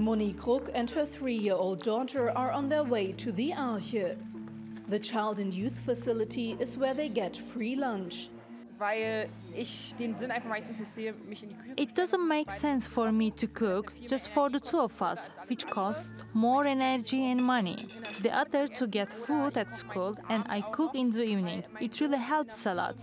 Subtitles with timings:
[0.00, 4.16] Monique Ruck and her three-year-old daughter are on their way to the Arche.
[4.88, 8.30] The child and youth facility is where they get free lunch.
[8.78, 12.50] weil ich den Sinn einfach meistens nicht sehe, mich in die Küche It doesn't make
[12.50, 17.30] sense for me to cook just for the two of us, which costs more energy
[17.30, 17.88] and money.
[18.22, 21.62] The other to get food at school and I cook in the evening.
[21.78, 22.96] It really helps a lot.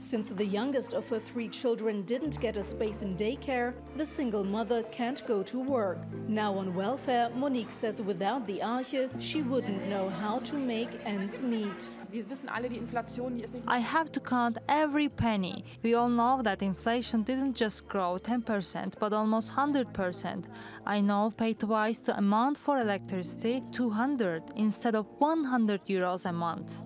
[0.00, 4.44] Since the youngest of her three children didn't get a space in daycare, the single
[4.44, 5.98] mother can't go to work.
[6.28, 11.42] Now on welfare, Monique says without the Arche, she wouldn't know how to make ends
[11.42, 11.88] meet.
[12.10, 15.64] Wir wissen alle, die Inflation, die ist nicht I have to count every penny.
[15.82, 20.44] We all know that inflation didn't just grow 10% but almost 100%.
[20.86, 26.82] I now pay twice the amount for electricity, 200 instead of 100 euros a month.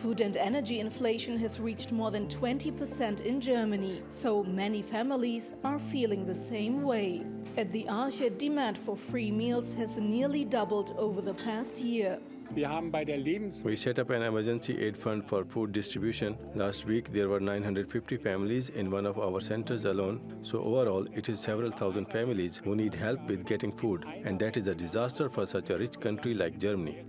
[0.00, 5.78] Food and energy inflation has reached more than 20% in Germany, so many families are
[5.78, 7.22] feeling the same way.
[7.56, 12.18] At the Arche, demand for free meals has nearly doubled over the past year.
[12.54, 16.36] Wir haben bei der Lebens We set up an emergency aid fund for food distribution.
[16.54, 20.20] Last week, there were 950 families in one of our centers alone.
[20.42, 24.56] So, overall, it is several thousand families who need help with getting food, and that
[24.56, 27.04] is a disaster for such a rich country like Germany.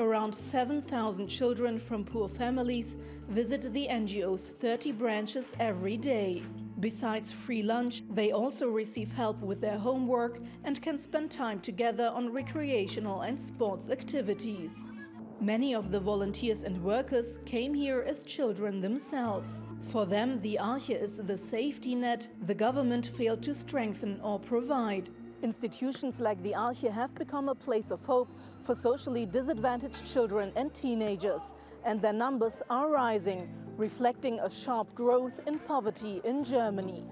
[0.00, 2.96] Around 7,000 children from poor families
[3.28, 6.44] visit the NGO's 30 branches every day.
[6.78, 12.12] Besides free lunch, they also receive help with their homework and can spend time together
[12.14, 14.78] on recreational and sports activities.
[15.40, 19.64] Many of the volunteers and workers came here as children themselves.
[19.88, 25.10] For them, the Arche is the safety net the government failed to strengthen or provide.
[25.42, 28.30] Institutions like the Arche have become a place of hope
[28.68, 31.40] for socially disadvantaged children and teenagers,
[31.86, 37.02] and their numbers are rising, reflecting a sharp growth in poverty in Germany.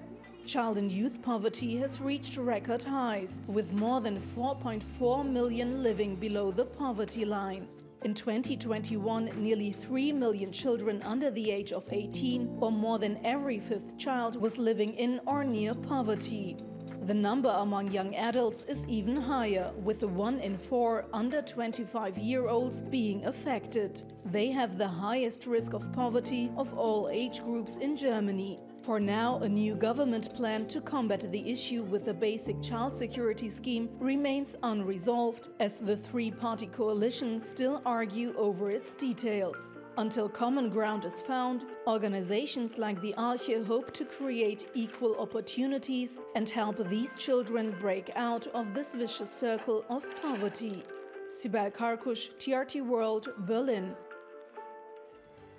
[0.44, 6.52] Child and youth poverty has reached record highs, with more than 4.4 million living below
[6.52, 7.66] the poverty line.
[8.04, 13.60] In 2021, nearly 3 million children under the age of 18, or more than every
[13.60, 16.58] fifth child, was living in or near poverty.
[17.06, 22.48] The number among young adults is even higher, with one in four under 25 year
[22.48, 24.02] olds being affected.
[24.24, 28.58] They have the highest risk of poverty of all age groups in Germany.
[28.82, 33.50] For now, a new government plan to combat the issue with the basic child security
[33.50, 39.76] scheme remains unresolved, as the three party coalition still argue over its details.
[39.98, 46.46] Until common ground is found, organizations like the Arche hope to create equal opportunities and
[46.46, 50.82] help these children break out of this vicious circle of poverty.
[51.28, 53.96] Sibel Karkus, TRT World, Berlin.